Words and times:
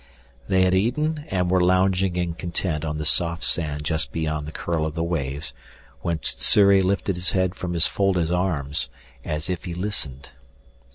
They 0.47 0.63
had 0.63 0.73
eaten 0.73 1.25
and 1.29 1.47
were 1.51 1.61
lounging 1.61 2.15
in 2.15 2.33
content 2.33 2.83
on 2.83 2.97
the 2.97 3.05
soft 3.05 3.43
sand 3.43 3.83
just 3.85 4.11
beyond 4.11 4.47
the 4.47 4.51
curl 4.51 4.83
of 4.83 4.95
the 4.95 5.03
waves 5.03 5.53
when 6.01 6.17
Sssuri 6.23 6.81
lifted 6.81 7.15
his 7.17 7.33
head 7.33 7.53
from 7.53 7.73
his 7.73 7.85
folded 7.85 8.31
arms 8.31 8.89
as 9.23 9.47
if 9.47 9.65
he 9.65 9.75
listened. 9.75 10.31